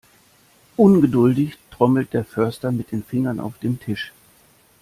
[0.77, 4.11] Ungeduldig trommelt der Förster mit den Fingern auf dem Tisch.